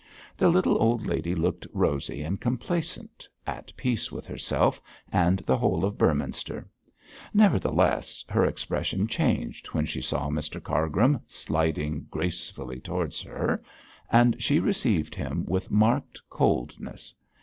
[0.35, 4.81] The little old lady looked rosy and complacent, at peace with herself
[5.11, 6.67] and the whole of Beorminster.
[7.35, 13.61] Nevertheless, her expression changed when she saw Mr Cargrim sliding gracefully towards her,
[14.11, 17.13] and she received him with marked coldness.